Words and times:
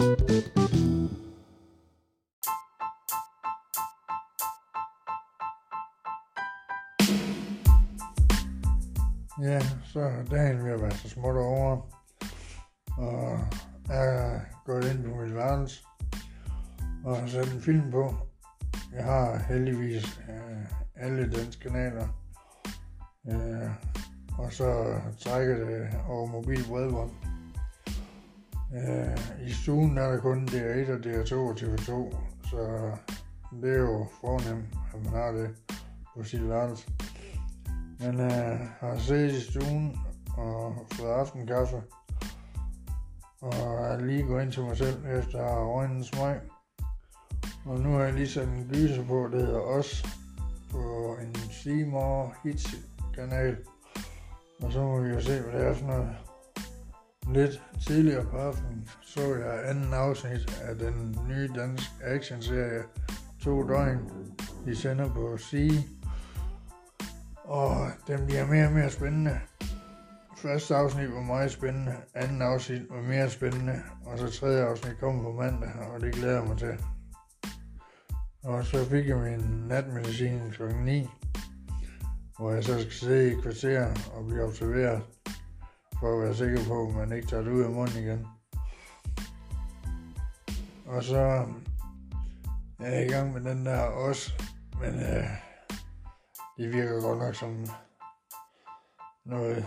Ja, 0.00 0.06
så 9.84 10.00
er 10.00 10.24
dagen 10.30 10.64
ved 10.64 10.72
at 10.72 10.82
være 10.82 10.90
så 10.90 11.08
småt 11.08 11.36
over, 11.36 11.76
og 12.98 13.38
jeg 13.88 14.14
er 14.14 14.40
gået 14.66 14.84
ind 14.84 15.04
på 15.04 15.10
mit 15.20 15.34
værelse 15.34 15.84
og 17.04 17.16
har 17.20 17.26
sat 17.26 17.54
en 17.54 17.60
film 17.60 17.90
på. 17.90 18.14
Jeg 18.92 19.04
har 19.04 19.38
heldigvis 19.48 20.20
øh, 20.28 20.64
alle 20.94 21.30
danske 21.30 21.68
kanaler, 21.68 22.08
øh, 23.28 23.70
og 24.38 24.52
så 24.52 25.00
trækker 25.18 25.64
det 25.64 25.88
over 26.08 26.26
mobilbredbånd. 26.26 27.29
Øh, 28.74 29.48
I 29.48 29.52
stuen 29.52 29.98
er 29.98 30.10
der 30.10 30.20
kun 30.20 30.48
DR1 30.48 30.92
og 30.92 30.98
DR2 30.98 31.34
og 31.34 31.56
TV2, 31.60 32.16
så 32.50 32.90
det 33.62 33.74
er 33.74 33.78
jo 33.78 34.06
fornemt, 34.20 34.66
at 34.94 35.04
man 35.04 35.12
har 35.12 35.32
det 35.32 35.50
på 36.16 36.24
sit 36.24 36.48
værelse. 36.48 36.90
Men 37.98 38.20
øh, 38.20 38.60
har 38.80 38.98
siddet 38.98 39.32
i 39.32 39.40
stuen 39.40 39.98
og 40.36 40.86
fået 40.92 41.10
aftenkaffe, 41.10 41.82
og 43.40 43.54
er 43.54 44.04
lige 44.04 44.22
gået 44.22 44.42
ind 44.42 44.52
til 44.52 44.62
mig 44.62 44.76
selv 44.76 45.06
efter 45.06 45.38
at 45.38 45.50
have 45.50 45.66
røgnet 45.66 46.06
smøg. 46.06 46.36
Og 47.64 47.80
nu 47.80 47.92
har 47.92 48.02
jeg 48.02 48.12
lige 48.12 48.28
sat 48.28 48.48
en 48.48 48.68
gyser 48.72 49.04
på, 49.04 49.28
det 49.32 49.40
hedder 49.40 49.60
Os, 49.60 50.04
på 50.70 51.16
en 51.22 51.34
Seymour 51.34 52.34
Hits 52.44 52.74
kanal. 53.14 53.56
Og 54.62 54.72
så 54.72 54.82
må 54.82 55.00
vi 55.00 55.08
jo 55.08 55.20
se, 55.20 55.40
hvad 55.40 55.60
det 55.60 55.68
er 55.68 55.74
for 55.74 55.86
noget. 55.86 56.29
Lidt 57.34 57.62
tidligere 57.86 58.24
på 58.24 58.36
aftenen 58.36 58.88
så 59.02 59.34
jeg 59.34 59.68
anden 59.68 59.92
afsnit 59.92 60.60
af 60.62 60.76
den 60.76 61.18
nye 61.28 61.48
danske 61.56 62.04
actionserie 62.04 62.82
To 63.44 63.68
døgn. 63.68 63.98
De 64.64 64.76
sender 64.76 65.14
på 65.14 65.38
C. 65.38 65.70
Og 67.44 67.90
den 68.06 68.26
bliver 68.26 68.46
mere 68.46 68.66
og 68.66 68.72
mere 68.72 68.90
spændende. 68.90 69.40
Første 70.36 70.74
afsnit 70.74 71.12
var 71.14 71.22
meget 71.22 71.50
spændende, 71.50 71.96
anden 72.14 72.42
afsnit 72.42 72.82
var 72.90 73.02
mere 73.02 73.30
spændende, 73.30 73.82
og 74.06 74.18
så 74.18 74.40
tredje 74.40 74.64
afsnit 74.64 74.98
kommer 75.00 75.22
på 75.22 75.32
mandag, 75.32 75.70
og 75.94 76.00
det 76.00 76.14
glæder 76.14 76.38
jeg 76.38 76.48
mig 76.48 76.58
til. 76.58 76.78
Og 78.44 78.64
så 78.64 78.84
fik 78.84 79.08
jeg 79.08 79.16
min 79.16 79.68
natmedicin 79.68 80.40
kl. 80.50 80.62
9, 80.84 81.08
hvor 82.38 82.52
jeg 82.52 82.64
så 82.64 82.80
skal 82.80 82.92
sidde 82.92 83.32
i 83.32 83.34
kvarter 83.42 83.86
og 84.14 84.26
blive 84.26 84.44
observeret, 84.44 85.02
for 86.00 86.14
at 86.14 86.22
være 86.22 86.34
sikker 86.34 86.64
på, 86.68 86.88
at 86.88 86.94
man 86.94 87.12
ikke 87.12 87.28
tager 87.28 87.42
det 87.42 87.52
ud 87.52 87.62
af 87.62 87.70
munden 87.70 88.02
igen. 88.02 88.26
Og 90.86 91.04
så 91.04 91.46
er 92.78 92.90
jeg 92.90 93.06
i 93.06 93.08
gang 93.08 93.32
med 93.32 93.40
den 93.40 93.66
der 93.66 93.80
også, 93.80 94.32
men 94.80 94.94
øh, 94.94 95.24
det 96.56 96.72
virker 96.72 97.00
godt 97.00 97.18
nok 97.18 97.34
som 97.34 97.66
noget, 99.24 99.66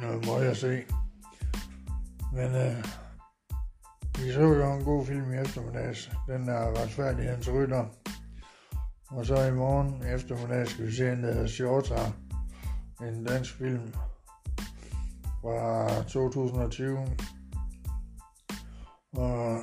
noget 0.00 0.26
møg 0.26 0.50
at 0.50 0.56
se. 0.56 0.84
Men 2.32 2.54
øh, 2.54 2.84
vi 4.18 4.32
så 4.32 4.40
jo 4.40 4.72
en 4.72 4.84
god 4.84 5.06
film 5.06 5.32
i 5.32 5.36
eftermiddags. 5.36 6.10
Den 6.26 6.48
der 6.48 6.82
retfærdighedens 6.82 7.48
rytter. 7.48 7.84
Og 9.10 9.26
så 9.26 9.44
i 9.44 9.52
morgen 9.52 10.02
eftermiddag 10.02 10.68
skal 10.68 10.86
vi 10.86 10.92
se 10.92 11.12
en, 11.12 11.22
der 11.22 11.32
hedder 11.32 11.46
Shorter, 11.46 12.12
En 13.00 13.24
dansk 13.24 13.54
film 13.54 13.94
fra 15.42 16.02
2020. 16.02 16.98
Og 19.12 19.58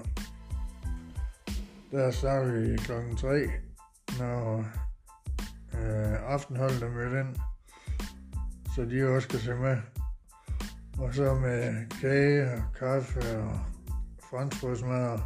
der 1.91 2.11
starter 2.11 2.51
vi 2.51 2.77
klokken 2.77 3.17
3, 3.17 3.47
når 4.19 4.57
øh, 5.73 6.31
aftenholdet 6.33 6.83
er 6.83 6.89
mødt 6.89 7.27
ind, 7.27 7.35
så 8.75 8.85
de 8.85 9.15
også 9.15 9.27
kan 9.27 9.39
se 9.39 9.55
med. 9.55 9.77
Og 10.97 11.13
så 11.13 11.33
med 11.33 11.89
kage 12.01 12.51
og 12.53 12.63
kaffe 12.79 13.39
og 13.39 13.59
franskbrødsmad 14.29 15.19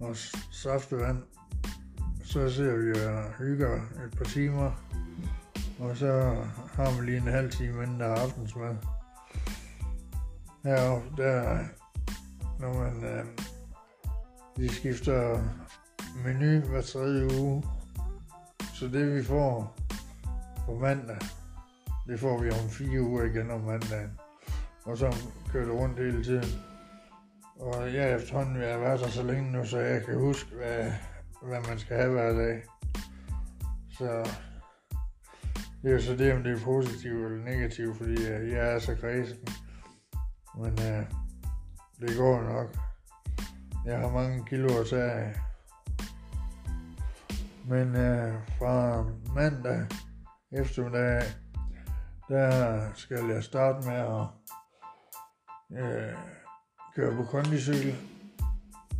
og 0.00 0.16
saftevand. 0.52 1.22
Så 2.24 2.50
ser 2.50 2.76
vi 2.76 3.04
og 3.06 3.32
hygger 3.38 3.76
et 3.76 4.18
par 4.18 4.24
timer, 4.24 4.70
og 5.78 5.96
så 5.96 6.36
har 6.72 7.00
vi 7.00 7.06
lige 7.06 7.16
en 7.16 7.22
halv 7.22 7.50
time 7.50 7.82
inden 7.82 8.00
der 8.00 8.06
er 8.06 8.20
aftensmad. 8.20 8.76
Ja, 10.64 11.00
der, 11.16 11.58
når 12.60 12.74
man 12.74 13.04
øh, 13.04 13.24
de 14.56 14.68
skifter 14.68 15.42
menu 16.24 16.60
hver 16.60 16.82
tredje 16.82 17.40
uge, 17.40 17.64
så 18.74 18.88
det 18.88 19.14
vi 19.14 19.24
får 19.24 19.76
på 20.66 20.74
mandag, 20.74 21.18
det 22.06 22.20
får 22.20 22.42
vi 22.42 22.50
om 22.50 22.70
fire 22.70 23.02
uger 23.02 23.24
igen 23.24 23.50
om 23.50 23.60
mandagen. 23.60 24.10
Og 24.84 24.98
så 24.98 25.16
kører 25.52 25.64
det 25.64 25.74
rundt 25.74 25.98
hele 25.98 26.24
tiden. 26.24 26.60
Og 27.58 27.94
jeg 27.94 28.10
er 28.10 28.16
efterhånden 28.16 28.58
ved 28.58 28.66
at 28.66 28.80
være 28.80 28.98
der 28.98 29.08
så 29.08 29.22
længe 29.22 29.52
nu, 29.52 29.64
så 29.64 29.78
jeg 29.78 30.04
kan 30.04 30.18
huske, 30.18 30.50
hvad, 30.56 30.92
hvad 31.42 31.68
man 31.68 31.78
skal 31.78 31.96
have 31.96 32.12
hver 32.12 32.32
dag. 32.32 32.62
Så 33.90 34.30
det 35.82 35.90
er 35.90 35.92
jo 35.92 36.00
så 36.00 36.16
det, 36.16 36.32
om 36.32 36.42
det 36.42 36.52
er 36.52 36.64
positivt 36.64 37.24
eller 37.24 37.44
negativt, 37.44 37.96
fordi 37.96 38.22
jeg 38.52 38.74
er 38.74 38.78
så 38.78 38.94
kredsen. 38.94 39.38
Men 40.60 40.72
øh, 40.72 41.06
det 42.00 42.16
går 42.16 42.42
nok. 42.42 42.76
Jeg 43.86 43.98
har 43.98 44.10
mange 44.10 44.44
kilo 44.46 44.80
at 44.80 44.86
tage. 44.86 45.34
Men 47.64 47.96
øh, 47.96 48.34
fra 48.58 49.04
mandag 49.34 49.86
eftermiddag, 50.52 51.22
der 52.28 52.80
skal 52.94 53.26
jeg 53.28 53.44
starte 53.44 53.88
med 53.88 53.96
at 53.96 54.26
øh, 55.78 56.16
køre 56.96 57.16
på 57.16 57.22
kondicykel, 57.22 57.96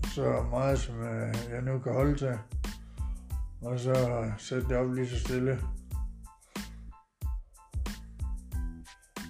så 0.04 0.47
meget 0.50 0.78
som 0.78 1.03
øh, 1.03 1.34
jeg 1.50 1.62
nu 1.62 1.78
kan 1.78 1.92
holde 1.92 2.16
til, 2.16 2.38
og 3.62 3.81
så 3.81 4.25
sætte 4.38 4.69
det 4.69 4.77
op 4.77 4.92
lige 4.92 5.09
så 5.09 5.19
stille. 5.21 5.60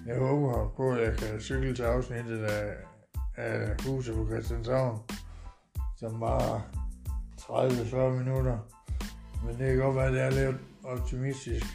Jeg 0.05 0.19
håber 0.19 0.69
på, 0.77 0.91
at 0.91 1.07
jeg 1.07 1.17
kan 1.17 1.39
cykle 1.39 1.75
til 1.75 1.83
afsnittet 1.83 2.43
af, 2.43 2.75
af 3.37 3.75
huset 3.85 4.15
på 4.15 4.25
Christianshavn, 4.25 4.99
som 5.97 6.21
var 6.21 6.65
30-40 7.39 7.95
minutter. 7.97 8.57
Men 9.45 9.57
det 9.57 9.67
kan 9.67 9.77
godt 9.77 9.95
være, 9.95 10.05
at 10.05 10.13
det 10.13 10.21
er 10.21 10.29
lidt 10.29 10.61
optimistisk. 10.83 11.65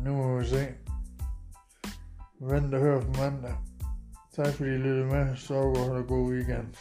Nu 0.00 0.16
må 0.16 0.38
vi 0.38 0.46
se. 0.46 0.66
Vent 2.40 2.74
og 2.74 2.80
hør 2.80 3.00
på 3.00 3.12
mandag. 3.18 3.54
Tak 4.36 4.54
fordi 4.54 4.70
I 4.70 4.78
lyttede 4.78 5.06
med. 5.06 5.36
Så 5.36 5.54
godt 5.54 5.78
og 5.78 6.06
god 6.06 6.32
weekend. 6.32 6.74